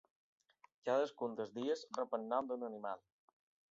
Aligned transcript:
Cadascun 0.89 1.37
dels 1.41 1.55
dies 1.59 1.87
rep 2.01 2.19
el 2.21 2.29
nom 2.35 2.53
d'un 2.53 2.71
animal. 2.75 3.09